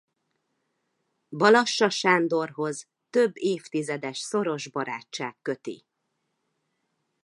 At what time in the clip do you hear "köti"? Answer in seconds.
5.41-5.85